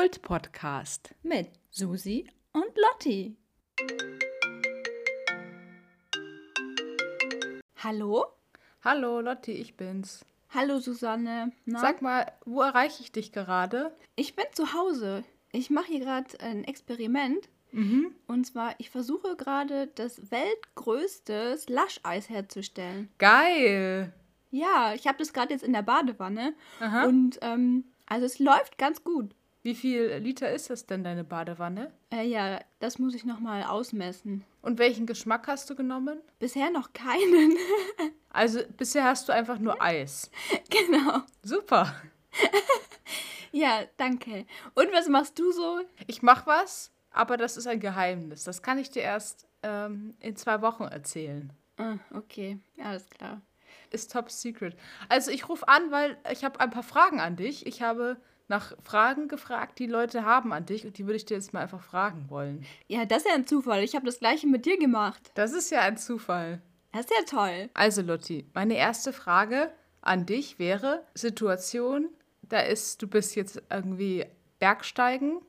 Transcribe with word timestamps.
Kult-Podcast. 0.00 1.14
mit 1.22 1.50
Susi 1.68 2.26
und 2.52 2.74
Lotti. 2.74 3.36
Hallo? 7.76 8.24
Hallo 8.82 9.20
Lotti, 9.20 9.52
ich 9.52 9.76
bin's. 9.76 10.24
Hallo 10.54 10.78
Susanne. 10.78 11.52
Na? 11.66 11.80
Sag 11.80 12.00
mal, 12.00 12.32
wo 12.46 12.62
erreiche 12.62 13.02
ich 13.02 13.12
dich 13.12 13.30
gerade? 13.30 13.94
ich 14.16 14.34
bin 14.34 14.46
zu 14.54 14.72
Hause. 14.72 15.22
Ich 15.52 15.68
mache 15.68 15.88
hier 15.88 16.00
gerade 16.00 16.40
ein 16.40 16.64
Experiment. 16.64 17.50
Mhm. 17.72 18.14
Und 18.26 18.46
zwar, 18.46 18.76
ich 18.78 18.88
versuche 18.88 19.36
gerade 19.36 19.88
das 19.96 20.30
weltgrößte 20.30 21.58
Slush-Eis 21.58 22.30
herzustellen. 22.30 23.10
Geil. 23.18 24.14
Ja, 24.50 24.94
ich 24.94 25.06
habe 25.06 25.18
das 25.18 25.34
gerade 25.34 25.52
jetzt 25.52 25.62
in 25.62 25.74
der 25.74 25.82
Badewanne. 25.82 26.54
Aha. 26.80 27.04
Und 27.04 27.38
ähm, 27.42 27.84
also 28.06 28.24
es 28.24 28.38
läuft 28.38 28.78
ganz 28.78 29.04
gut. 29.04 29.34
Wie 29.62 29.74
viel 29.74 30.06
Liter 30.16 30.50
ist 30.50 30.70
das 30.70 30.86
denn, 30.86 31.04
deine 31.04 31.22
Badewanne? 31.22 31.92
Äh, 32.10 32.26
ja, 32.26 32.60
das 32.78 32.98
muss 32.98 33.14
ich 33.14 33.24
nochmal 33.24 33.62
ausmessen. 33.64 34.44
Und 34.62 34.78
welchen 34.78 35.04
Geschmack 35.06 35.46
hast 35.48 35.68
du 35.68 35.74
genommen? 35.74 36.18
Bisher 36.38 36.70
noch 36.70 36.92
keinen. 36.92 37.56
Also 38.32 38.60
bisher 38.76 39.02
hast 39.02 39.28
du 39.28 39.32
einfach 39.32 39.58
nur 39.58 39.82
Eis. 39.82 40.30
genau. 40.70 41.22
Super. 41.42 41.92
Ja, 43.52 43.80
danke. 43.96 44.46
Und 44.74 44.92
was 44.92 45.08
machst 45.08 45.36
du 45.38 45.50
so? 45.50 45.80
Ich 46.06 46.22
mach 46.22 46.46
was, 46.46 46.92
aber 47.10 47.36
das 47.36 47.56
ist 47.56 47.66
ein 47.66 47.80
Geheimnis. 47.80 48.44
Das 48.44 48.62
kann 48.62 48.78
ich 48.78 48.90
dir 48.90 49.02
erst 49.02 49.48
ähm, 49.64 50.14
in 50.20 50.36
zwei 50.36 50.62
Wochen 50.62 50.84
erzählen. 50.84 51.52
Ah, 51.76 51.96
okay, 52.14 52.60
alles 52.80 53.08
klar. 53.10 53.40
Ist 53.90 54.12
top 54.12 54.30
secret. 54.30 54.76
Also 55.08 55.32
ich 55.32 55.48
rufe 55.48 55.66
an, 55.66 55.90
weil 55.90 56.16
ich 56.30 56.44
habe 56.44 56.60
ein 56.60 56.70
paar 56.70 56.84
Fragen 56.84 57.18
an 57.18 57.34
dich. 57.34 57.66
Ich 57.66 57.82
habe 57.82 58.18
nach 58.50 58.76
Fragen 58.82 59.28
gefragt, 59.28 59.78
die 59.78 59.86
Leute 59.86 60.24
haben 60.24 60.52
an 60.52 60.66
dich 60.66 60.84
und 60.84 60.98
die 60.98 61.06
würde 61.06 61.16
ich 61.16 61.24
dir 61.24 61.34
jetzt 61.34 61.54
mal 61.54 61.60
einfach 61.60 61.82
fragen 61.82 62.26
wollen. 62.28 62.66
Ja, 62.88 63.06
das 63.06 63.18
ist 63.18 63.28
ja 63.28 63.34
ein 63.34 63.46
Zufall. 63.46 63.82
Ich 63.82 63.94
habe 63.94 64.04
das 64.04 64.18
gleiche 64.18 64.48
mit 64.48 64.66
dir 64.66 64.76
gemacht. 64.76 65.30
Das 65.34 65.52
ist 65.52 65.70
ja 65.70 65.80
ein 65.80 65.96
Zufall. 65.96 66.60
Das 66.92 67.02
ist 67.02 67.12
ja 67.16 67.24
toll. 67.24 67.70
Also 67.74 68.02
Lotti, 68.02 68.44
meine 68.52 68.76
erste 68.76 69.12
Frage 69.12 69.72
an 70.02 70.26
dich 70.26 70.58
wäre 70.58 71.04
Situation, 71.14 72.08
da 72.42 72.60
ist, 72.60 73.00
du 73.00 73.06
bist 73.06 73.36
jetzt 73.36 73.62
irgendwie 73.70 74.26
Bergsteigen 74.58 75.40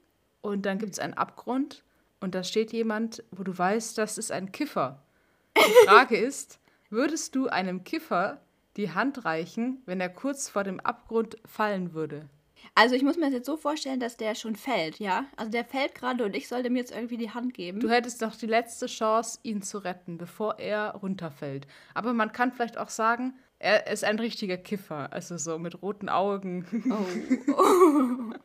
und 0.41 0.67
dann 0.67 0.77
gibt 0.77 0.94
es 0.94 0.99
einen 0.99 1.16
Abgrund 1.16 1.83
und 2.19 2.35
da 2.35 2.44
steht 2.44 2.72
jemand, 2.72 3.23
wo 3.31 3.41
du 3.41 3.57
weißt, 3.57 3.97
das 3.97 4.19
ist 4.19 4.31
ein 4.31 4.52
Kiffer. 4.52 5.02
Die 5.57 5.88
Frage 5.88 6.17
ist, 6.17 6.59
würdest 6.91 7.33
du 7.33 7.47
einem 7.47 7.83
Kiffer 7.83 8.41
die 8.77 8.91
Hand 8.91 9.25
reichen, 9.25 9.81
wenn 9.88 9.99
er 9.99 10.09
kurz 10.09 10.49
vor 10.49 10.63
dem 10.63 10.79
Abgrund 10.79 11.38
fallen 11.45 11.94
würde? 11.94 12.29
Also 12.75 12.95
ich 12.95 13.03
muss 13.03 13.17
mir 13.17 13.25
das 13.25 13.33
jetzt 13.33 13.45
so 13.45 13.57
vorstellen, 13.57 13.99
dass 13.99 14.17
der 14.17 14.35
schon 14.35 14.55
fällt, 14.55 14.99
ja? 14.99 15.25
Also 15.35 15.51
der 15.51 15.65
fällt 15.65 15.95
gerade 15.95 16.23
und 16.23 16.35
ich 16.35 16.47
sollte 16.47 16.67
ihm 16.67 16.75
jetzt 16.75 16.91
irgendwie 16.91 17.17
die 17.17 17.31
Hand 17.31 17.53
geben. 17.53 17.79
Du 17.79 17.89
hättest 17.89 18.21
doch 18.21 18.35
die 18.35 18.47
letzte 18.47 18.87
Chance, 18.87 19.39
ihn 19.43 19.61
zu 19.61 19.79
retten, 19.79 20.17
bevor 20.17 20.59
er 20.59 20.95
runterfällt. 20.95 21.67
Aber 21.93 22.13
man 22.13 22.31
kann 22.31 22.51
vielleicht 22.51 22.77
auch 22.77 22.89
sagen, 22.89 23.33
er 23.59 23.87
ist 23.87 24.03
ein 24.03 24.17
richtiger 24.17 24.57
Kiffer, 24.57 25.13
also 25.13 25.37
so 25.37 25.59
mit 25.59 25.81
roten 25.81 26.09
Augen. 26.09 26.65
Oh. 26.89 28.33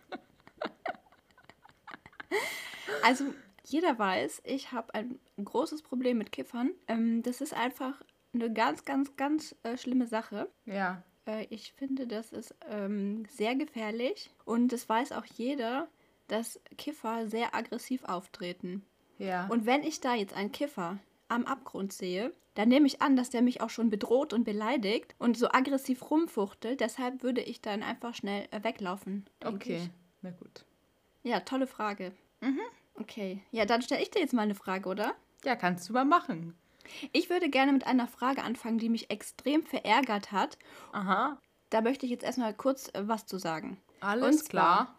also 3.02 3.24
jeder 3.64 3.98
weiß, 3.98 4.42
ich 4.44 4.72
habe 4.72 4.94
ein 4.94 5.18
großes 5.42 5.82
Problem 5.82 6.18
mit 6.18 6.32
Kiffern. 6.32 6.70
Ähm, 6.86 7.22
das 7.22 7.40
ist 7.40 7.54
einfach 7.54 8.02
eine 8.34 8.52
ganz, 8.52 8.84
ganz, 8.84 9.16
ganz 9.16 9.56
äh, 9.62 9.76
schlimme 9.76 10.06
Sache. 10.06 10.48
Ja. 10.66 11.02
Äh, 11.26 11.46
ich 11.50 11.72
finde, 11.72 12.06
das 12.06 12.32
ist 12.32 12.54
ähm, 12.70 13.24
sehr 13.28 13.54
gefährlich 13.56 14.30
und 14.44 14.72
es 14.72 14.88
weiß 14.88 15.12
auch 15.12 15.24
jeder, 15.24 15.88
dass 16.28 16.60
Kiffer 16.76 17.28
sehr 17.28 17.54
aggressiv 17.54 18.04
auftreten. 18.04 18.84
Ja. 19.18 19.46
Und 19.48 19.66
wenn 19.66 19.82
ich 19.82 20.00
da 20.00 20.14
jetzt 20.14 20.34
einen 20.34 20.52
Kiffer 20.52 20.98
am 21.28 21.44
Abgrund 21.44 21.92
sehe, 21.92 22.32
dann 22.54 22.68
nehme 22.68 22.86
ich 22.86 23.02
an, 23.02 23.16
dass 23.16 23.30
der 23.30 23.42
mich 23.42 23.60
auch 23.60 23.70
schon 23.70 23.90
bedroht 23.90 24.32
und 24.32 24.44
beleidigt 24.44 25.14
und 25.18 25.36
so 25.36 25.48
aggressiv 25.50 26.10
rumfuchtelt. 26.10 26.80
Deshalb 26.80 27.22
würde 27.22 27.42
ich 27.42 27.60
dann 27.60 27.82
einfach 27.82 28.14
schnell 28.14 28.46
äh, 28.50 28.64
weglaufen. 28.64 29.26
okay, 29.44 29.82
Ich. 29.84 29.90
na 30.22 30.30
gut. 30.30 30.64
Ja, 31.22 31.40
tolle 31.40 31.66
Frage. 31.66 32.12
Okay, 32.94 33.42
ja, 33.50 33.66
dann 33.66 33.82
stelle 33.82 34.02
ich 34.02 34.10
dir 34.10 34.20
jetzt 34.20 34.32
mal 34.32 34.42
eine 34.42 34.54
Frage, 34.54 34.88
oder? 34.88 35.14
Ja, 35.44 35.54
kannst 35.54 35.88
du 35.88 35.92
mal 35.92 36.04
machen. 36.04 36.56
Ich 37.12 37.30
würde 37.30 37.48
gerne 37.50 37.72
mit 37.72 37.86
einer 37.86 38.06
Frage 38.08 38.42
anfangen, 38.42 38.78
die 38.78 38.88
mich 38.88 39.10
extrem 39.10 39.62
verärgert 39.62 40.32
hat. 40.32 40.58
Aha. 40.92 41.38
Da 41.70 41.80
möchte 41.80 42.06
ich 42.06 42.12
jetzt 42.12 42.24
erstmal 42.24 42.54
kurz 42.54 42.88
äh, 42.94 43.06
was 43.08 43.26
zu 43.26 43.38
sagen. 43.38 43.80
Alles 44.00 44.42
Und 44.42 44.48
klar. 44.50 44.94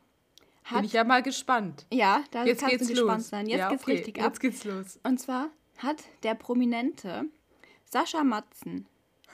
Hat, 0.64 0.78
Bin 0.80 0.86
ich 0.86 0.94
ja 0.94 1.04
mal 1.06 1.24
gespannt. 1.24 1.86
ja, 1.94 2.24
da 2.32 2.44
Jetzt 2.44 2.60
kannst 2.60 2.74
geht's 2.78 2.88
du 2.88 2.94
gespannt 2.94 3.20
los. 3.20 3.30
sein. 3.30 3.48
Jetzt 3.48 3.60
ja, 3.60 3.70
geht's 3.70 3.84
okay, 3.84 3.92
richtig 3.94 4.20
ab. 4.20 4.26
Jetzt 4.26 4.40
geht's 4.42 4.64
los. 4.66 5.00
Und 5.04 5.18
zwar 5.20 5.50
hat 5.78 6.04
der 6.24 6.36
Prominente 6.36 7.26
Sascha 7.86 8.24
Matzen 8.24 8.86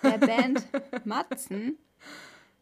der 0.03 0.17
Band 0.19 0.63
Matzen 1.05 1.77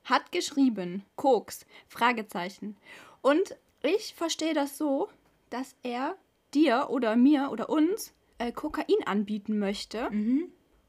hat 0.06 0.31
geschrieben 0.31 1.03
Koks 1.16 1.66
Fragezeichen 1.88 2.78
und 3.22 3.56
ich 3.84 4.13
verstehe 4.16 4.53
das 4.53 4.78
so, 4.78 5.09
dass 5.50 5.75
er 5.84 6.16
dir 6.53 6.88
oder 6.91 7.16
mir 7.16 7.50
oder 7.52 7.69
uns 7.69 8.13
äh, 8.41 8.52
Kokain 8.52 9.03
anbieten 9.06 9.59
möchte 9.59 10.09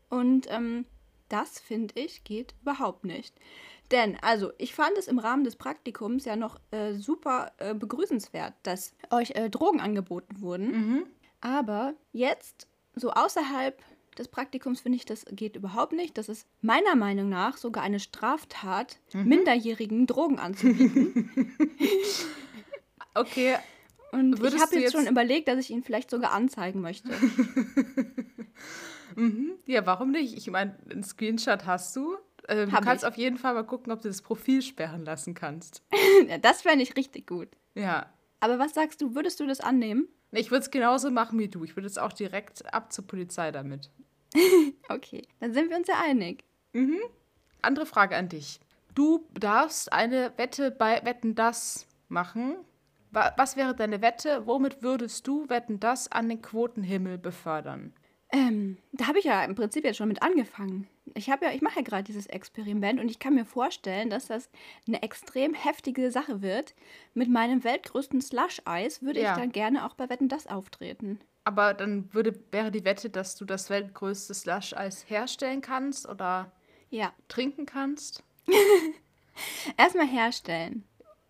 und 0.09 0.47
ähm, 0.51 0.87
das 1.29 1.59
finde 1.59 1.95
ich 2.01 2.25
geht 2.25 2.55
überhaupt 2.63 3.05
nicht. 3.05 3.35
Denn, 3.91 4.17
also, 4.23 4.53
ich 4.59 4.75
fand 4.75 4.97
es 4.97 5.07
im 5.07 5.19
Rahmen 5.19 5.45
des 5.45 5.57
Praktikums 5.57 6.25
ja 6.25 6.35
noch 6.37 6.59
äh, 6.71 6.95
super 6.95 7.53
äh, 7.59 7.75
begrüßenswert, 7.75 8.55
dass 8.63 8.95
euch 9.11 9.33
äh, 9.33 9.51
Drogen 9.51 9.81
angeboten 9.81 10.41
wurden. 10.41 10.73
Aber 11.43 11.95
jetzt, 12.13 12.69
so 12.95 13.11
außerhalb 13.11 13.83
des 14.17 14.29
Praktikums, 14.29 14.81
finde 14.81 14.97
ich, 14.97 15.05
das 15.05 15.27
geht 15.31 15.57
überhaupt 15.57 15.93
nicht. 15.93 16.17
Das 16.17 16.29
ist 16.31 16.47
meiner 16.63 16.95
Meinung 16.97 17.29
nach 17.29 17.59
sogar 17.59 17.83
eine 17.83 18.01
Straftat, 18.01 18.99
Minderjährigen 19.13 20.07
Drogen 20.07 20.39
anzubieten. 20.39 21.31
Okay, 23.15 23.57
Und 24.13 24.35
ich 24.35 24.41
Würdest 24.41 24.63
habe 24.63 24.75
du 24.75 24.81
jetzt, 24.81 24.93
jetzt- 24.93 25.03
schon 25.03 25.11
überlegt, 25.11 25.49
dass 25.49 25.59
ich 25.59 25.71
ihn 25.71 25.83
vielleicht 25.83 26.11
sogar 26.11 26.33
anzeigen 26.33 26.81
möchte. 26.81 27.11
ja, 29.67 29.87
warum 29.87 30.11
nicht? 30.11 30.37
Ich 30.37 30.51
meine, 30.51 30.77
einen 30.91 31.03
Screenshot 31.03 31.67
hast 31.67 31.95
du. 31.97 32.17
Äh, 32.49 32.67
du 32.67 32.73
kannst 32.73 33.05
ich. 33.05 33.09
auf 33.09 33.17
jeden 33.17 33.39
Fall 33.39 33.55
mal 33.55 33.63
gucken, 33.65 33.93
ob 33.93 34.03
du 34.03 34.09
das 34.09 34.23
Profil 34.23 34.63
sperren 34.63 35.05
lassen 35.05 35.35
kannst. 35.35 35.83
Das 36.43 36.63
fände 36.63 36.83
ich 36.85 36.97
richtig 36.97 37.27
gut. 37.27 37.49
Ja. 37.75 38.07
Aber 38.41 38.59
was 38.59 38.75
sagst 38.75 39.01
du, 39.01 39.15
würdest 39.15 39.41
du 39.41 39.47
das 39.47 39.61
annehmen? 39.61 40.09
Ich 40.31 40.51
würde 40.51 40.63
es 40.63 40.71
genauso 40.71 41.11
machen 41.11 41.39
wie 41.39 41.49
du. 41.49 41.65
Ich 41.65 41.77
würde 41.77 41.87
jetzt 41.89 41.99
auch 41.99 42.13
direkt 42.13 42.73
ab 42.73 42.93
zur 42.93 43.07
Polizei 43.07 43.51
damit. 43.51 43.91
Okay, 44.89 45.23
dann 45.41 45.53
sind 45.53 45.71
wir 45.71 45.77
uns 45.77 45.89
ja 45.89 45.95
einig. 46.03 46.45
Andere 47.63 47.87
Frage 47.87 48.17
an 48.17 48.29
dich. 48.29 48.61
Du 48.95 49.27
darfst 49.39 49.93
eine 49.93 50.33
Wette 50.37 50.71
bei 50.71 51.01
Wetten 51.05 51.35
das 51.35 51.87
machen. 52.09 52.57
Wa- 53.13 53.33
Was 53.37 53.57
wäre 53.57 53.75
deine 53.75 54.01
Wette? 54.03 54.47
Womit 54.47 54.83
würdest 54.83 55.27
du 55.27 55.49
Wetten 55.49 55.79
das 55.79 56.11
an 56.11 56.29
den 56.29 56.43
Quotenhimmel 56.43 57.19
befördern? 57.19 57.93
Ähm, 58.35 58.79
da 58.93 59.09
habe 59.09 59.19
ich 59.19 59.27
ja 59.27 59.45
im 59.45 59.55
Prinzip 59.55 59.85
jetzt 59.85 59.99
schon 59.99 60.09
mit 60.09 60.23
angefangen. 60.23 60.89
Ich 61.15 61.29
habe 61.29 61.45
ja, 61.45 61.53
ich 61.53 61.61
mache 61.61 61.77
ja 61.77 61.83
gerade 61.83 62.05
dieses 62.05 62.27
Experiment 62.27 62.99
und 62.99 63.11
ich 63.11 63.19
kann 63.19 63.35
mir 63.35 63.45
vorstellen, 63.45 64.09
dass 64.09 64.27
das 64.29 64.49
eine 64.89 65.03
extrem 65.03 65.53
heftige 65.53 66.11
Sache 66.11 66.41
wird. 66.41 66.75
Mit 67.13 67.29
meinem 67.29 67.63
weltgrößten 67.63 68.23
Slush-Eis 68.23 69.03
würde 69.03 69.21
Ja. 69.21 69.33
ich 69.33 69.39
dann 69.39 69.53
gerne 69.53 69.85
auch 69.85 69.93
bei 69.95 70.09
Wetten 70.09 70.29
das 70.29 70.47
auftreten. 70.47 71.21
Aber 71.45 71.75
dann 71.75 72.09
würde, 72.15 72.39
wäre 72.53 72.71
die 72.71 72.85
Wette, 72.87 73.11
dass 73.11 73.37
du 73.37 73.45
das 73.45 73.69
weltgrößte 73.69 74.33
Slush-Eis 74.33 75.11
herstellen 75.11 75.61
kannst 75.61 76.09
oder 76.09 76.53
Ja, 76.89 77.13
trinken 77.29 77.67
kannst. 77.67 78.23
erstmal 79.77 80.07
herstellen. 80.07 80.85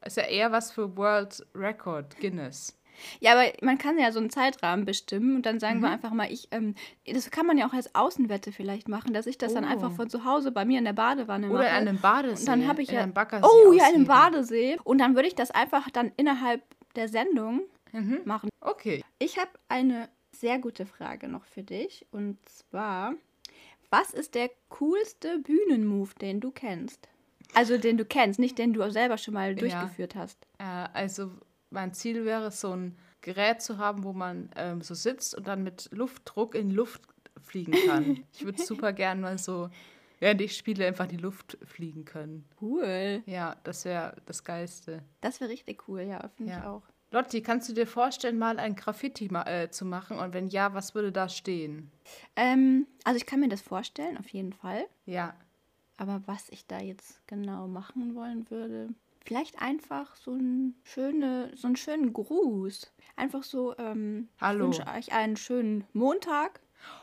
Ist 0.04 0.16
ja 0.16 0.24
eher 0.24 0.52
was 0.52 0.72
für 0.72 0.96
World 0.96 1.44
Record 1.54 2.18
Guinness. 2.20 2.78
Ja, 3.20 3.32
aber 3.32 3.50
man 3.62 3.78
kann 3.78 3.98
ja 3.98 4.12
so 4.12 4.20
einen 4.20 4.28
Zeitrahmen 4.30 4.84
bestimmen 4.84 5.34
und 5.36 5.46
dann 5.46 5.58
sagen 5.58 5.80
wir 5.80 5.88
einfach 5.88 6.12
mal, 6.12 6.30
ich, 6.30 6.48
ähm, 6.50 6.74
das 7.06 7.30
kann 7.30 7.46
man 7.46 7.56
ja 7.56 7.66
auch 7.66 7.72
als 7.72 7.94
Außenwette 7.94 8.52
vielleicht 8.52 8.86
machen, 8.88 9.14
dass 9.14 9.26
ich 9.26 9.38
das 9.38 9.54
dann 9.54 9.64
Oh. 9.64 9.68
einfach 9.68 9.92
von 9.92 10.10
zu 10.10 10.24
Hause 10.24 10.52
bei 10.52 10.64
mir 10.66 10.78
in 10.78 10.84
der 10.84 10.92
Badewanne 10.92 11.46
mache. 11.46 11.54
Oder 11.56 11.68
in 11.70 11.88
einem 11.88 11.98
Badesee. 12.00 12.40
Und 12.42 12.48
dann 12.48 12.68
habe 12.68 12.82
ich 12.82 12.90
ja. 12.90 13.08
oh 13.42 13.72
ja, 13.72 13.88
in 13.88 13.94
einem. 13.94 14.06
Badesee. 14.06 14.76
Und 14.84 14.98
dann 14.98 15.14
würde 15.14 15.26
ich 15.28 15.34
das 15.34 15.50
einfach 15.50 15.88
dann 15.90 16.12
innerhalb 16.16 16.62
der 16.94 17.08
Sendung 17.08 17.62
Mhm. 17.92 18.20
machen. 18.24 18.48
Okay. 18.60 19.02
Ich 19.18 19.38
habe 19.38 19.50
eine 19.68 20.08
sehr 20.30 20.58
gute 20.58 20.86
Frage 20.86 21.28
noch 21.28 21.44
für 21.44 21.62
dich. 21.62 22.06
Und 22.10 22.38
zwar, 22.48 23.14
was 23.90 24.12
ist 24.14 24.34
der 24.34 24.50
coolste 24.70 25.38
Bühnenmove, 25.38 26.14
den 26.18 26.40
du 26.40 26.50
kennst? 26.50 27.08
Also 27.54 27.78
den 27.78 27.96
du 27.96 28.04
kennst, 28.04 28.38
nicht 28.38 28.58
den 28.58 28.72
du 28.72 28.88
selber 28.90 29.18
schon 29.18 29.34
mal 29.34 29.54
durchgeführt 29.54 30.14
hast. 30.14 30.46
Äh, 30.58 30.64
also 30.92 31.30
mein 31.70 31.92
Ziel 31.94 32.24
wäre 32.24 32.46
es, 32.46 32.60
so 32.60 32.74
ein 32.74 32.96
Gerät 33.20 33.62
zu 33.62 33.78
haben, 33.78 34.04
wo 34.04 34.12
man 34.12 34.50
ähm, 34.56 34.80
so 34.80 34.94
sitzt 34.94 35.34
und 35.34 35.46
dann 35.46 35.62
mit 35.62 35.88
Luftdruck 35.92 36.54
in 36.54 36.70
die 36.70 36.74
Luft 36.74 37.02
fliegen 37.40 37.72
kann. 37.72 38.24
ich 38.32 38.44
würde 38.44 38.62
super 38.62 38.92
gern 38.92 39.20
mal 39.20 39.38
so 39.38 39.70
während 40.22 40.40
ich 40.40 40.56
spiele, 40.56 40.86
einfach 40.86 41.06
in 41.06 41.16
die 41.16 41.22
Luft 41.22 41.58
fliegen 41.64 42.04
können. 42.04 42.44
Cool. 42.60 43.24
Ja, 43.26 43.56
das 43.64 43.84
wäre 43.84 44.14
das 44.24 44.44
Geilste. 44.44 45.02
Das 45.20 45.40
wäre 45.40 45.50
richtig 45.50 45.88
cool, 45.88 46.02
ja, 46.02 46.28
finde 46.36 46.52
ich 46.52 46.58
Ja. 46.58 46.70
auch. 46.70 46.82
Lotti, 47.10 47.42
kannst 47.42 47.68
du 47.68 47.72
dir 47.74 47.88
vorstellen, 47.88 48.38
mal 48.38 48.58
ein 48.60 48.76
Graffiti 48.76 49.28
ma 49.30 49.42
äh, 49.42 49.68
zu 49.70 49.84
machen? 49.84 50.18
Und 50.18 50.32
wenn 50.32 50.46
ja, 50.46 50.74
was 50.74 50.94
würde 50.94 51.10
da 51.10 51.28
stehen? 51.28 51.90
Ähm, 52.36 52.86
also 53.02 53.16
ich 53.16 53.26
kann 53.26 53.40
mir 53.40 53.48
das 53.48 53.60
vorstellen, 53.60 54.16
auf 54.16 54.28
jeden 54.28 54.52
Fall. 54.52 54.86
Ja. 55.06 55.34
Aber 56.02 56.20
was 56.26 56.48
ich 56.48 56.66
da 56.66 56.80
jetzt 56.80 57.24
genau 57.28 57.68
machen 57.68 58.16
wollen 58.16 58.50
würde, 58.50 58.88
vielleicht 59.24 59.62
einfach 59.62 60.16
so, 60.16 60.34
ein 60.34 60.74
schöne, 60.82 61.52
so 61.54 61.68
einen 61.68 61.76
schönen 61.76 62.12
Gruß. 62.12 62.92
Einfach 63.14 63.44
so, 63.44 63.78
ähm, 63.78 64.28
Hallo. 64.40 64.68
ich 64.68 64.78
wünsche 64.78 64.90
euch 64.92 65.12
einen 65.12 65.36
schönen 65.36 65.84
Montag. 65.92 66.58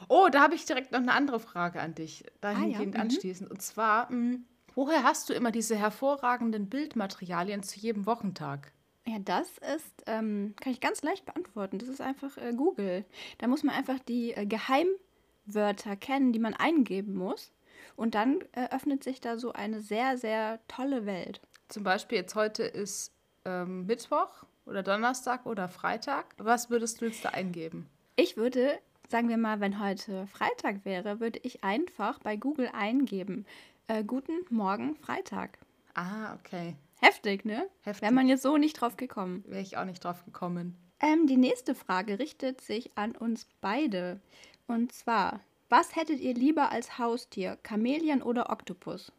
Oh, 0.09 0.27
da 0.29 0.41
habe 0.41 0.55
ich 0.55 0.65
direkt 0.65 0.91
noch 0.91 0.99
eine 0.99 1.13
andere 1.13 1.39
Frage 1.39 1.79
an 1.79 1.95
dich, 1.95 2.25
Ah, 2.41 2.51
ja, 2.51 2.55
dahingehend 2.55 2.95
mhm. 2.95 2.99
anschließend. 2.99 3.49
Und 3.49 3.61
zwar, 3.61 4.11
mh, 4.11 4.39
woher 4.75 5.03
hast 5.03 5.29
du 5.29 5.33
immer 5.33 5.53
diese 5.53 5.77
hervorragenden 5.77 6.67
Bildmaterialien 6.67 7.63
zu 7.63 7.79
jedem 7.79 8.05
Wochentag? 8.05 8.73
Ja, 9.07 9.17
das 9.19 9.47
ist, 9.75 10.03
ähm, 10.07 10.55
kann 10.59 10.73
ich 10.73 10.81
ganz 10.81 11.03
leicht 11.03 11.23
beantworten. 11.25 11.79
Das 11.79 11.87
ist 11.87 12.01
einfach 12.01 12.35
äh, 12.37 12.51
Google. 12.53 13.05
Da 13.37 13.47
muss 13.47 13.63
man 13.63 13.75
einfach 13.75 13.99
die 13.99 14.33
äh, 14.33 14.45
Geheimwörter 14.45 15.95
kennen, 15.95 16.33
die 16.33 16.39
man 16.39 16.53
eingeben 16.53 17.15
muss. 17.15 17.53
Und 17.99 18.15
dann 18.15 18.39
äh, 18.53 18.69
öffnet 18.73 19.03
sich 19.03 19.19
da 19.19 19.37
so 19.37 19.51
eine 19.51 19.81
sehr, 19.81 20.17
sehr 20.17 20.61
tolle 20.69 21.05
Welt. 21.05 21.41
Zum 21.67 21.83
Beispiel 21.83 22.19
jetzt 22.19 22.33
heute 22.33 22.63
ist 22.63 23.11
ähm, 23.43 23.87
Mittwoch 23.87 24.29
oder 24.65 24.83
Donnerstag 24.83 25.45
oder 25.45 25.67
Freitag. 25.67 26.33
Was 26.37 26.69
würdest 26.69 27.01
du 27.01 27.07
jetzt 27.07 27.25
da 27.25 27.31
eingeben? 27.31 27.89
Ich 28.15 28.37
würde, 28.37 28.79
sagen 29.09 29.27
wir 29.27 29.35
mal, 29.35 29.59
wenn 29.59 29.83
heute 29.83 30.27
Freitag 30.27 30.85
wäre, 30.85 31.19
würde 31.19 31.39
ich 31.43 31.65
einfach 31.65 32.19
bei 32.19 32.37
Google 32.37 32.69
eingeben. 32.71 33.45
Äh, 33.87 34.05
guten 34.05 34.45
Morgen, 34.49 34.95
Freitag. 34.95 35.57
Ah, 35.93 36.35
okay. 36.35 36.77
Heftig, 37.01 37.43
ne? 37.43 37.67
Heftig. 37.81 38.03
Wäre 38.03 38.13
man 38.13 38.29
jetzt 38.29 38.43
so 38.43 38.55
nicht 38.55 38.79
drauf 38.79 38.95
gekommen. 38.95 39.43
Wäre 39.45 39.61
ich 39.61 39.75
auch 39.75 39.83
nicht 39.83 40.01
drauf 40.01 40.23
gekommen. 40.23 40.77
Ähm, 41.01 41.27
die 41.27 41.35
nächste 41.35 41.75
Frage 41.75 42.17
richtet 42.17 42.61
sich 42.61 42.97
an 42.97 43.11
uns 43.11 43.45
beide. 43.59 44.21
Und 44.67 44.93
zwar, 44.93 45.41
was 45.69 45.95
hättet 45.95 46.19
ihr 46.19 46.33
lieber 46.33 46.71
als 46.71 46.97
Haustier? 46.97 47.57
Chamäleon 47.67 48.21
oder 48.21 48.49
Oktopus? 48.49 49.11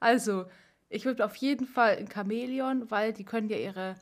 Also, 0.00 0.44
ich 0.88 1.04
würde 1.04 1.24
auf 1.24 1.36
jeden 1.36 1.66
Fall 1.66 1.96
ein 1.96 2.10
Chamäleon, 2.10 2.90
weil 2.90 3.12
die 3.12 3.24
können 3.24 3.48
ja 3.48 3.56
ihre 3.56 3.96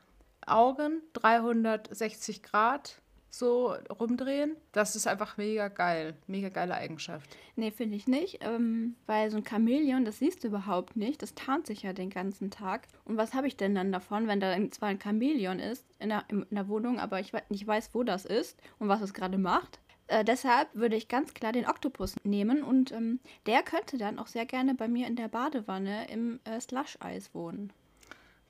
Augen 0.47 1.03
360 1.15 2.43
Grad 2.43 3.01
so 3.29 3.75
rumdrehen. 4.01 4.57
Das 4.73 4.97
ist 4.97 5.07
einfach 5.07 5.37
mega 5.37 5.69
geil. 5.69 6.15
Mega 6.27 6.49
geile 6.49 6.75
Eigenschaft. 6.75 7.37
Nee, 7.57 7.71
finde 7.71 7.97
ich 7.97 8.07
nicht. 8.07 8.39
Ähm, 8.41 8.97
weil 9.07 9.31
so 9.31 9.37
ein 9.37 9.45
Chamäleon, 9.45 10.05
das 10.05 10.21
siehst 10.21 10.43
du 10.43 10.49
überhaupt 10.49 10.97
nicht. 10.97 11.21
Das 11.21 11.35
tarnt 11.35 11.67
sich 11.67 11.83
ja 11.83 11.93
den 11.93 12.11
ganzen 12.11 12.51
Tag. 12.51 12.87
Und 13.05 13.17
was 13.17 13.35
habe 13.35 13.47
ich 13.47 13.57
denn 13.57 13.75
dann 13.75 13.93
davon, 13.93 14.27
wenn 14.27 14.41
da 14.41 14.57
zwar 14.71 14.89
ein 14.89 15.01
Chamäleon 15.01 15.59
ist 15.59 15.85
in 15.99 16.09
der, 16.09 16.25
in 16.29 16.47
der 16.51 16.69
Wohnung, 16.69 16.99
aber 16.99 17.21
ich 17.21 17.33
nicht 17.51 17.67
weiß, 17.67 17.91
wo 17.93 18.05
das 18.05 18.25
ist 18.25 18.59
und 18.79 18.89
was 18.89 19.03
es 19.03 19.13
gerade 19.13 19.39
macht? 19.39 19.81
Äh, 20.09 20.25
deshalb 20.25 20.75
würde 20.75 20.97
ich 20.97 21.09
ganz 21.09 21.35
klar 21.35 21.53
den 21.53 21.67
Oktopus 21.67 22.15
nehmen 22.25 22.63
und 22.63 22.93
ähm, 22.93 23.21
der 23.47 23.63
könnte 23.63 23.99
dann 23.99 24.19
auch 24.19 24.29
sehr 24.29 24.47
gerne 24.47 24.75
bei 24.75 24.89
mir 24.89 25.07
in 25.07 25.17
der 25.17 25.29
Badewanne 25.29 26.09
im 26.09 26.41
äh, 26.45 26.61
Slush-Eis 26.61 27.35
wohnen. 27.35 27.73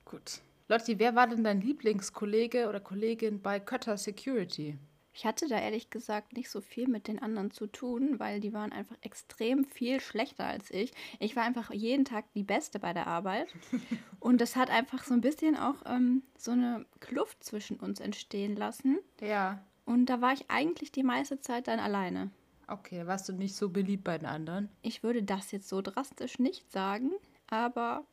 Gut. 0.05 0.41
Lotti, 0.69 0.99
wer 0.99 1.15
war 1.15 1.29
denn 1.29 1.45
dein 1.45 1.61
Lieblingskollege 1.61 2.69
oder 2.69 2.81
Kollegin 2.81 3.41
bei 3.41 3.61
Kötter 3.61 3.97
Security? 3.97 4.77
Ich 5.17 5.25
hatte 5.25 5.49
da 5.49 5.59
ehrlich 5.59 5.89
gesagt 5.89 6.37
nicht 6.37 6.51
so 6.51 6.61
viel 6.61 6.89
mit 6.89 7.09
den 7.09 7.23
anderen 7.23 7.51
zu 7.51 7.67
tun, 7.67 8.19
weil 8.19 8.39
die 8.39 8.53
waren 8.53 8.71
einfach 8.71 8.97
extrem 9.01 9.65
viel 9.65 9.99
schlechter 10.01 10.45
als 10.45 10.71
ich. 10.71 10.93
Ich 11.21 11.37
war 11.37 11.45
einfach 11.45 11.73
jeden 11.73 12.05
Tag 12.05 12.27
die 12.35 12.43
Beste 12.43 12.79
bei 12.79 12.93
der 12.93 13.07
Arbeit. 13.07 13.49
Und 14.21 14.43
das 14.43 14.57
hat 14.57 14.69
einfach 14.69 15.05
so 15.05 15.15
ein 15.15 15.23
bisschen 15.23 15.57
auch 15.57 15.77
ähm, 15.87 16.23
so 16.37 16.51
eine 16.51 16.85
Kluft 17.01 17.43
zwischen 17.43 17.81
uns 17.81 17.99
entstehen 17.99 18.57
lassen. 18.57 18.99
Ja. 19.23 19.65
Und 19.87 20.07
da 20.07 20.21
war 20.21 20.33
ich 20.35 20.45
eigentlich 20.51 20.93
die 20.93 21.03
meiste 21.03 21.41
Zeit 21.41 21.69
dann 21.69 21.79
alleine. 21.79 22.31
Okay, 22.69 23.07
warst 23.07 23.29
du 23.29 23.33
nicht 23.33 23.55
so 23.55 23.69
beliebt 23.71 24.05
bei 24.05 24.19
den 24.19 24.27
anderen? 24.27 24.69
Ich 24.83 25.03
würde 25.03 25.23
das 25.23 25.53
jetzt 25.53 25.69
so 25.69 25.81
drastisch 25.81 26.39
nicht 26.39 26.71
sagen, 26.71 27.13
aber 27.49 28.05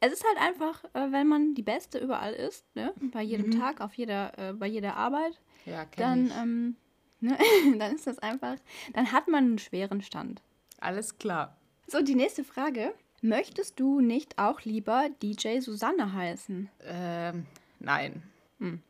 es 0.00 0.12
ist 0.12 0.24
halt 0.24 0.38
einfach, 0.40 0.84
äh, 0.94 1.10
wenn 1.12 1.26
man 1.26 1.54
die 1.54 1.62
Beste 1.64 1.98
überall 1.98 2.32
ist, 2.32 2.64
ne? 2.76 2.94
bei 3.12 3.22
jedem 3.22 3.50
Tag, 3.50 3.80
auf 3.80 3.94
jeder, 3.94 4.38
äh, 4.38 4.52
bei 4.52 4.66
jeder 4.68 4.96
Arbeit, 4.96 5.40
Ja, 5.66 5.84
dann, 5.96 6.26
ich. 6.26 6.36
ähm, 6.36 6.76
ne, 7.20 7.36
dann 7.78 7.96
ist 7.96 8.06
das 8.06 8.20
einfach, 8.20 8.56
dann 8.94 9.10
hat 9.10 9.26
man 9.26 9.44
einen 9.44 9.58
schweren 9.58 10.00
Stand. 10.02 10.40
Alles 10.80 11.18
klar. 11.18 11.56
So, 11.88 12.00
die 12.00 12.14
nächste 12.14 12.44
Frage. 12.44 12.94
Möchtest 13.20 13.80
du 13.80 14.00
nicht 14.00 14.38
auch 14.38 14.60
lieber 14.60 15.08
DJ 15.20 15.58
Susanne 15.58 16.12
heißen? 16.12 16.70
Ähm, 16.84 17.46
nein. 17.80 18.22
Hm. 18.60 18.80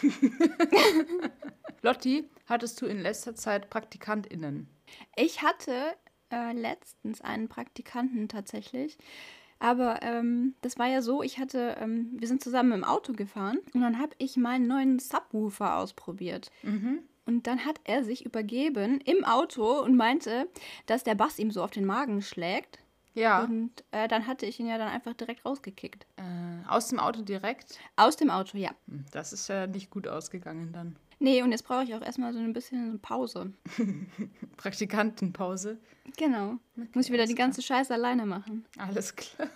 Lotti, 1.82 2.28
hattest 2.46 2.80
du 2.80 2.86
in 2.86 3.00
letzter 3.00 3.34
Zeit 3.34 3.70
PraktikantInnen? 3.70 4.68
Ich 5.16 5.42
hatte 5.42 5.94
äh, 6.30 6.52
letztens 6.52 7.20
einen 7.20 7.48
Praktikanten 7.48 8.28
tatsächlich. 8.28 8.98
Aber 9.58 10.02
ähm, 10.02 10.56
das 10.60 10.76
war 10.78 10.88
ja 10.88 11.02
so, 11.02 11.22
ich 11.22 11.38
hatte, 11.38 11.76
ähm, 11.78 12.10
wir 12.14 12.26
sind 12.26 12.42
zusammen 12.42 12.72
im 12.72 12.84
Auto 12.84 13.12
gefahren 13.12 13.58
und 13.74 13.80
dann 13.80 14.00
habe 14.00 14.12
ich 14.18 14.36
meinen 14.36 14.66
neuen 14.66 14.98
Subwoofer 14.98 15.76
ausprobiert. 15.78 16.50
Und 17.26 17.46
dann 17.46 17.64
hat 17.64 17.80
er 17.84 18.02
sich 18.02 18.26
übergeben 18.26 19.00
im 19.04 19.24
Auto 19.24 19.80
und 19.80 19.96
meinte, 19.96 20.48
dass 20.86 21.04
der 21.04 21.14
Bass 21.14 21.38
ihm 21.38 21.52
so 21.52 21.62
auf 21.62 21.70
den 21.70 21.84
Magen 21.84 22.22
schlägt. 22.22 22.80
Ja. 23.14 23.44
Und 23.44 23.84
äh, 23.90 24.08
dann 24.08 24.26
hatte 24.26 24.46
ich 24.46 24.58
ihn 24.58 24.66
ja 24.66 24.78
dann 24.78 24.88
einfach 24.88 25.14
direkt 25.14 25.44
rausgekickt. 25.44 26.06
Äh, 26.16 26.68
aus 26.68 26.88
dem 26.88 26.98
Auto 26.98 27.22
direkt? 27.22 27.78
Aus 27.96 28.16
dem 28.16 28.30
Auto, 28.30 28.56
ja. 28.56 28.70
Hm, 28.88 29.04
Das 29.12 29.32
ist 29.32 29.48
ja 29.48 29.66
nicht 29.66 29.90
gut 29.90 30.08
ausgegangen 30.08 30.72
dann. 30.72 30.96
Nee, 31.18 31.42
und 31.42 31.52
jetzt 31.52 31.62
brauche 31.64 31.84
ich 31.84 31.94
auch 31.94 32.02
erstmal 32.02 32.32
so 32.32 32.40
ein 32.40 32.52
bisschen 32.52 32.88
eine 32.90 32.98
Pause. 32.98 33.52
Praktikantenpause. 34.56 35.78
Genau. 36.16 36.56
Muss 36.94 37.06
ich 37.06 37.12
wieder 37.12 37.26
die 37.26 37.34
ganze 37.34 37.62
Scheiße 37.62 37.92
alleine 37.94 38.26
machen. 38.26 38.64
Alles 38.78 39.14
klar. 39.14 39.48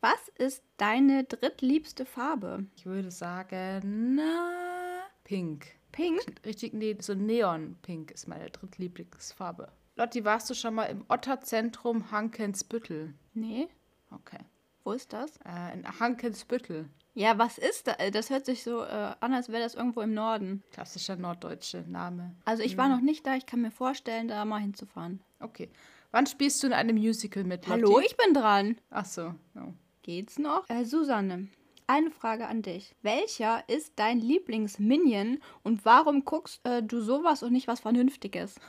Was 0.00 0.28
ist 0.36 0.62
deine 0.76 1.24
drittliebste 1.24 2.04
Farbe? 2.04 2.66
Ich 2.76 2.86
würde 2.86 3.10
sagen, 3.10 4.14
na, 4.14 5.02
pink. 5.24 5.66
Pink? 5.90 6.20
Richtig, 6.44 6.74
nee, 6.74 6.96
so 7.00 7.14
Neon-Pink 7.14 8.10
ist 8.10 8.28
meine 8.28 8.50
drittlieblingsfarbe. 8.50 9.72
Lotti, 9.96 10.24
warst 10.24 10.50
du 10.50 10.54
schon 10.54 10.74
mal 10.74 10.84
im 10.84 11.04
Otterzentrum 11.08 12.10
Hankensbüttel? 12.10 13.14
Nee. 13.32 13.68
Okay. 14.10 14.38
Wo 14.84 14.92
ist 14.92 15.12
das? 15.14 15.38
Äh, 15.38 15.72
in 15.74 16.00
Hankensbüttel. 16.00 16.88
Ja, 17.14 17.38
was 17.38 17.56
ist 17.56 17.86
da? 17.88 17.92
Äh, 17.92 18.10
Das 18.10 18.28
hört 18.28 18.44
sich 18.44 18.62
so 18.62 18.82
äh, 18.82 19.14
an, 19.20 19.32
als 19.32 19.48
wäre 19.48 19.62
das 19.62 19.74
irgendwo 19.74 20.02
im 20.02 20.12
Norden. 20.12 20.62
Klassischer 20.70 21.16
norddeutsche 21.16 21.82
Name. 21.88 22.36
Also 22.44 22.62
ich 22.62 22.76
war 22.76 22.90
noch 22.90 23.00
nicht 23.00 23.26
da, 23.26 23.36
ich 23.36 23.46
kann 23.46 23.62
mir 23.62 23.70
vorstellen, 23.70 24.28
da 24.28 24.44
mal 24.44 24.60
hinzufahren. 24.60 25.22
Okay. 25.40 25.70
Wann 26.10 26.26
spielst 26.26 26.62
du 26.62 26.66
in 26.66 26.72
einem 26.74 26.96
Musical 26.96 27.44
mit, 27.44 27.66
Lotti? 27.66 27.80
Hallo, 27.80 27.98
ich 28.00 28.16
bin 28.18 28.34
dran. 28.34 28.76
Ach 28.90 29.06
so. 29.06 29.34
Oh. 29.54 29.72
Geht's 30.02 30.38
noch? 30.38 30.68
Äh, 30.68 30.84
Susanne, 30.84 31.48
eine 31.86 32.10
Frage 32.10 32.46
an 32.46 32.62
dich. 32.62 32.94
Welcher 33.02 33.62
ist 33.68 33.92
dein 33.96 34.20
Lieblingsminion 34.20 35.38
und 35.62 35.84
warum 35.84 36.24
guckst 36.24 36.60
äh, 36.66 36.82
du 36.82 37.00
sowas 37.00 37.42
und 37.42 37.52
nicht 37.52 37.68
was 37.68 37.80
Vernünftiges? 37.80 38.56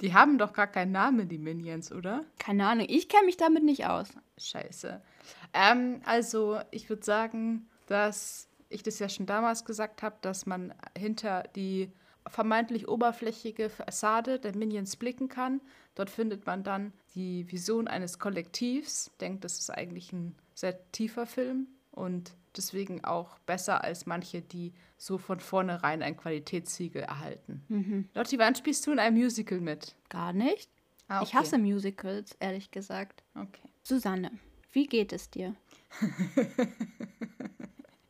Die 0.00 0.12
haben 0.12 0.36
doch 0.36 0.52
gar 0.52 0.66
keinen 0.66 0.92
Namen, 0.92 1.28
die 1.28 1.38
Minions, 1.38 1.90
oder? 1.90 2.26
Keine 2.38 2.66
Ahnung, 2.66 2.86
ich 2.90 3.08
kenne 3.08 3.24
mich 3.24 3.38
damit 3.38 3.64
nicht 3.64 3.86
aus. 3.86 4.08
Scheiße. 4.36 5.00
Ähm, 5.54 6.02
also, 6.04 6.60
ich 6.72 6.90
würde 6.90 7.02
sagen, 7.02 7.70
dass 7.86 8.50
ich 8.68 8.82
das 8.82 8.98
ja 8.98 9.08
schon 9.08 9.24
damals 9.24 9.64
gesagt 9.64 10.02
habe, 10.02 10.16
dass 10.20 10.44
man 10.44 10.74
hinter 10.98 11.44
die 11.56 11.90
vermeintlich 12.26 12.88
oberflächige 12.88 13.70
Fassade 13.70 14.38
der 14.38 14.54
Minions 14.56 14.96
blicken 14.96 15.28
kann. 15.28 15.60
Dort 15.94 16.10
findet 16.10 16.44
man 16.44 16.64
dann 16.64 16.92
die 17.14 17.50
Vision 17.50 17.88
eines 17.88 18.18
Kollektivs. 18.18 19.08
Ich 19.12 19.18
denke, 19.18 19.40
das 19.40 19.58
ist 19.58 19.70
eigentlich 19.70 20.12
ein 20.12 20.34
sehr 20.54 20.90
tiefer 20.92 21.26
Film 21.26 21.68
und 21.90 22.32
deswegen 22.56 23.04
auch 23.04 23.38
besser 23.40 23.82
als 23.84 24.06
manche, 24.06 24.42
die 24.42 24.72
so 24.96 25.18
von 25.18 25.40
vornherein 25.40 26.02
ein 26.02 26.16
Qualitätssiegel 26.16 27.02
erhalten. 27.02 28.08
Lotti, 28.14 28.38
wann 28.38 28.54
spielst 28.54 28.86
du 28.86 28.92
in 28.92 28.98
einem 28.98 29.16
Musical 29.16 29.60
mit? 29.60 29.94
Gar 30.08 30.32
nicht. 30.32 30.70
Ah, 31.08 31.22
Ich 31.22 31.28
okay. 31.28 31.38
hasse 31.38 31.58
Musicals, 31.58 32.34
ehrlich 32.40 32.70
gesagt. 32.70 33.22
Okay. 33.34 33.68
Susanne, 33.82 34.30
wie 34.72 34.86
geht 34.86 35.12
es 35.12 35.30
dir? 35.30 35.54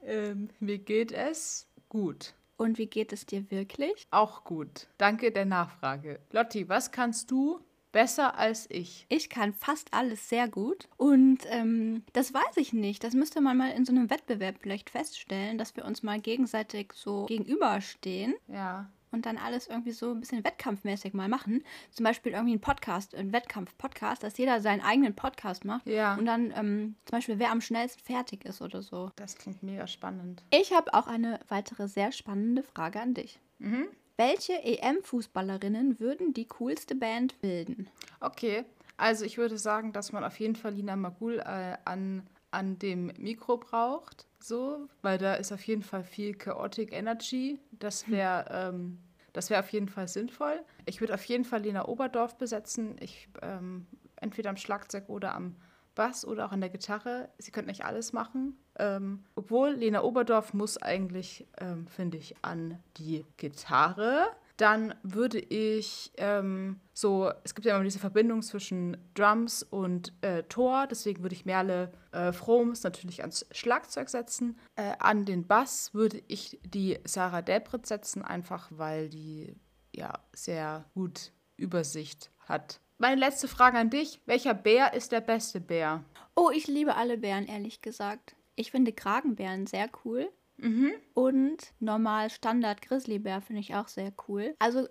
Ähm, 0.07 0.51
mir 0.61 0.79
geht 0.79 1.13
es 1.13 1.67
gut. 1.89 2.35
Und 2.59 2.77
wie 2.79 2.87
geht 2.87 3.13
es 3.13 3.25
dir 3.27 3.51
wirklich? 3.51 4.07
Auch 4.11 4.45
gut. 4.45 4.87
Danke 4.99 5.33
der 5.33 5.45
Nachfrage. 5.47 6.21
Lotti, 6.31 6.69
was 6.69 6.93
kannst 6.93 7.31
du 7.31 7.61
besser 7.95 8.37
als 8.39 8.67
ich? 8.71 9.07
Ich 9.09 9.31
kann 9.31 9.55
fast 9.55 9.95
alles 9.95 10.29
sehr 10.29 10.49
gut. 10.49 10.89
Und 10.99 11.39
ähm, 11.49 12.03
das 12.13 12.35
weiß 12.35 12.57
ich 12.57 12.73
nicht. 12.75 13.03
Das 13.05 13.15
müsste 13.15 13.41
man 13.41 13.57
mal 13.57 13.71
in 13.71 13.85
so 13.87 13.93
einem 13.93 14.11
Wettbewerb 14.11 14.57
vielleicht 14.61 14.91
feststellen, 14.91 15.57
dass 15.57 15.77
wir 15.77 15.85
uns 15.85 16.03
mal 16.03 16.21
gegenseitig 16.21 16.93
so 16.93 17.25
gegenüberstehen. 17.27 18.35
Ja. 18.49 18.91
und 19.13 19.27
dann 19.27 19.39
alles 19.39 19.69
irgendwie 19.69 19.93
so 19.93 20.11
ein 20.11 20.19
bisschen 20.19 20.43
wettkampfmäßig 20.43 21.15
mal 21.15 21.29
machen. 21.29 21.63
Zum 21.93 22.03
Beispiel 22.03 22.33
irgendwie 22.33 22.55
einen 22.55 22.61
Podcast, 22.61 23.15
einen 23.15 23.33
Wettkampf-Podcast, 23.33 24.25
dass 24.25 24.37
jeder 24.39 24.61
seinen 24.61 24.81
eigenen 24.81 25.15
Podcast 25.15 25.65
macht. 25.65 25.87
Ja. 25.87 26.17
Und 26.17 26.27
dann 26.27 26.53
ähm, 26.57 26.97
zum 27.05 27.19
Beispiel, 27.19 27.39
wer 27.39 27.53
am 27.53 27.61
schnellsten 27.61 28.03
fertig 28.03 28.45
ist 28.45 28.61
oder 28.61 28.83
so. 28.83 29.13
Das 29.15 29.37
klingt 29.39 29.63
mega 29.63 29.87
spannend. 29.87 30.43
Ich 30.51 30.73
habe 30.73 30.93
auch 30.95 31.07
eine 31.07 31.39
weitere 31.49 31.87
sehr 31.87 32.11
spannende 32.11 32.65
Frage 32.65 33.01
an 33.01 33.15
dich. 33.15 33.39
Mhm. 33.61 33.87
Welche 34.17 34.53
EM-Fußballerinnen 34.63 35.99
würden 35.99 36.33
die 36.35 36.47
coolste 36.47 36.95
Band 36.95 37.41
bilden? 37.41 37.89
Okay, 38.21 38.65
also 38.97 39.25
ich 39.25 39.39
würde 39.39 39.59
sagen, 39.59 39.93
dass 39.93 40.13
man 40.13 40.23
auf 40.23 40.39
jeden 40.39 40.55
Fall 40.57 40.75
Lina 40.75 40.95
Magul 40.95 41.41
äh, 41.41 41.77
an, 41.85 42.23
an 42.51 42.79
dem 42.79 43.13
Mikro 43.19 43.57
braucht, 43.57 44.27
so, 44.39 44.89
weil 45.03 45.19
da 45.19 45.35
ist 45.35 45.51
auf 45.53 45.65
jeden 45.67 45.83
Fall 45.83 46.05
viel 46.05 46.35
Chaotic 46.35 46.93
Energy. 46.93 47.59
Das 47.73 48.09
wäre 48.09 48.47
ähm, 48.51 48.99
das 49.35 49.51
wäre 49.51 49.61
auf 49.61 49.71
jeden 49.71 49.89
Fall 49.89 50.07
sinnvoll. 50.07 50.65
Ich 50.87 51.01
würde 51.01 51.13
auf 51.13 51.25
jeden 51.25 51.45
Fall 51.45 51.63
Lena 51.63 51.89
Oberdorf 51.89 52.39
besetzen. 52.39 52.97
Ich 53.01 53.29
ähm, 53.43 53.87
entweder 54.17 54.49
am 54.49 54.57
Schlagzeug 54.57 55.09
oder 55.09 55.35
am 55.35 55.57
Bass 55.95 56.25
oder 56.25 56.47
auch 56.47 56.53
an 56.53 56.61
der 56.61 56.71
Gitarre. 56.71 57.29
Sie 57.39 57.51
könnten 57.51 57.71
nicht 57.71 57.85
alles 57.85 58.13
machen. 58.13 58.59
Ähm, 58.79 59.25
obwohl 59.35 59.71
Lena 59.71 60.03
Oberdorf 60.03 60.55
muss 60.55 60.77
eigentlich, 60.77 61.47
ähm, 61.59 61.87
finde 61.87 62.19
ich, 62.19 62.35
an 62.43 62.79
die 62.97 63.25
Gitarre. 63.37 64.27
Dann 64.57 64.95
würde 65.03 65.41
ich 65.41 66.13
ähm, 66.17 66.79
so, 66.93 67.33
es 67.43 67.57
gibt 67.57 67.67
ja 67.67 67.75
immer 67.75 67.85
diese 67.85 67.99
Verbindung 67.99 68.41
zwischen 68.43 68.97
Drums 69.15 69.65
und 69.65 70.13
äh, 70.21 70.45
Tor, 70.45 70.87
deswegen 70.87 71.23
würde 71.23 71.35
ich 71.35 71.45
Merle 71.45 71.91
äh, 72.13 72.33
Froms 72.33 72.85
natürlich 72.85 73.21
ans 73.23 73.47
Schlagzeug 73.51 74.09
setzen. 74.09 74.57
Äh, 74.77 74.93
an 75.01 75.25
den 75.25 75.47
Bass 75.49 75.93
würde 75.93 76.23
ich 76.29 76.61
die 76.65 77.01
Sarah 77.05 77.43
Delbrit 77.43 77.87
setzen, 77.87 78.23
einfach 78.23 78.69
weil 78.71 79.09
die 79.09 79.57
ja 79.93 80.13
sehr 80.33 80.85
gut 80.95 81.33
Übersicht 81.57 82.31
hat. 82.39 82.81
Meine 82.99 83.17
letzte 83.17 83.49
Frage 83.49 83.79
an 83.79 83.91
dich: 83.91 84.21
Welcher 84.27 84.55
Bär 84.55 84.95
ist 84.95 85.13
der 85.13 85.21
beste 85.21 85.61
Bär? 85.61 86.05
Oh, 86.37 86.51
ich 86.53 86.67
liebe 86.67 86.95
alle 86.97 87.19
Bären, 87.19 87.47
ehrlich 87.47 87.83
gesagt. 87.83 88.35
Ich 88.57 88.71
finde 88.71 88.93
Kragenbären 88.93 89.67
sehr 89.67 89.89
cool. 90.05 90.31
Mhm. 90.57 90.93
Und 91.15 91.73
normal 91.81 92.31
Standard 92.31 92.83
Grizzlybär 92.83 93.41
finde 93.41 93.61
ich 93.61 93.75
auch 93.75 93.89
sehr 93.89 94.13
cool. 94.29 94.55
Also 94.59 94.89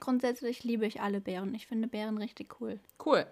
grundsätzlich 0.00 0.64
liebe 0.64 0.86
ich 0.86 1.00
alle 1.00 1.20
Bären. 1.20 1.54
Ich 1.54 1.66
finde 1.66 1.88
Bären 1.88 2.18
richtig 2.18 2.60
cool. 2.60 2.78
Cool. 3.04 3.26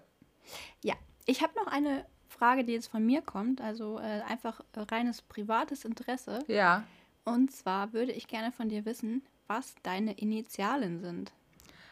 Ja, 0.83 0.95
ich 1.27 1.43
habe 1.43 1.55
noch 1.57 1.67
eine 1.67 2.07
Frage, 2.29 2.65
die 2.65 2.73
jetzt 2.73 2.89
von 2.89 3.05
mir 3.05 3.23
kommt. 3.23 3.61
Also 3.61 3.99
äh, 3.99 4.23
einfach 4.27 4.61
reines 4.75 5.23
privates 5.23 5.85
Interesse. 5.85 6.41
Ja. 6.49 6.85
Und 7.25 7.53
zwar 7.53 7.93
würde 7.93 8.13
ich 8.13 8.29
gerne 8.29 8.53
von 8.53 8.69
dir 8.69 8.85
wissen, 8.85 9.23
was 9.47 9.75
deine 9.83 10.15
Initialen 10.15 11.01
sind. 11.01 11.33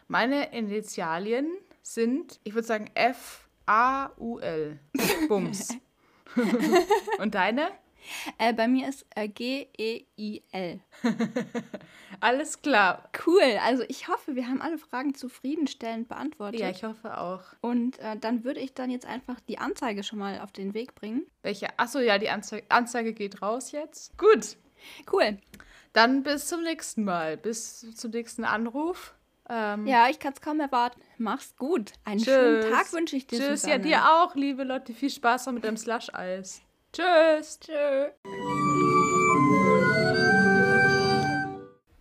Meine 0.08 0.52
Initialien 0.52 1.50
sind, 1.82 2.40
ich 2.44 2.54
würde 2.54 2.66
sagen, 2.66 2.90
F-A-U-L. 2.94 4.78
Bums. 5.28 5.76
Und 7.18 7.34
deine? 7.34 7.68
Äh, 8.38 8.52
bei 8.52 8.68
mir 8.68 8.88
ist 8.88 9.06
äh, 9.14 9.28
G-E-I-L. 9.28 10.80
Alles 12.20 12.62
klar. 12.62 13.08
Cool. 13.26 13.58
Also 13.64 13.84
ich 13.88 14.08
hoffe, 14.08 14.34
wir 14.34 14.46
haben 14.46 14.60
alle 14.60 14.78
Fragen 14.78 15.14
zufriedenstellend 15.14 16.08
beantwortet. 16.08 16.60
Ja, 16.60 16.70
ich 16.70 16.84
hoffe 16.84 17.18
auch. 17.18 17.42
Und 17.60 17.98
äh, 17.98 18.16
dann 18.16 18.44
würde 18.44 18.60
ich 18.60 18.74
dann 18.74 18.90
jetzt 18.90 19.06
einfach 19.06 19.40
die 19.40 19.58
Anzeige 19.58 20.02
schon 20.02 20.18
mal 20.18 20.40
auf 20.40 20.52
den 20.52 20.74
Weg 20.74 20.94
bringen. 20.94 21.26
Welche? 21.42 21.78
Achso, 21.78 21.98
ja, 21.98 22.18
die 22.18 22.30
Anzeige, 22.30 22.66
Anzeige 22.68 23.12
geht 23.12 23.42
raus 23.42 23.72
jetzt. 23.72 24.16
Gut. 24.18 24.56
Cool. 25.12 25.38
Dann 25.92 26.22
bis 26.22 26.46
zum 26.46 26.62
nächsten 26.62 27.04
Mal. 27.04 27.36
Bis 27.36 27.94
zum 27.96 28.10
nächsten 28.10 28.44
Anruf. 28.44 29.14
Ähm, 29.54 29.86
Ja, 29.86 30.08
ich 30.08 30.18
kann 30.18 30.32
es 30.32 30.40
kaum 30.40 30.60
erwarten. 30.60 31.00
Mach's 31.18 31.54
gut. 31.56 31.92
Einen 32.04 32.18
Tschüss. 32.20 32.32
schönen 32.32 32.72
Tag 32.72 32.90
wünsche 32.94 33.16
ich 33.16 33.26
dir. 33.26 33.38
Tschüss, 33.38 33.48
ja, 33.64 33.74
Susanne. 33.76 33.80
dir 33.80 34.04
auch, 34.10 34.34
liebe 34.34 34.64
Leute. 34.64 34.94
Viel 34.94 35.10
Spaß 35.10 35.46
noch 35.46 35.52
mit 35.52 35.64
dem 35.64 35.76
Slush-Eis. 35.76 36.62
Tschüss. 36.92 37.60
Tschö. 37.60 38.08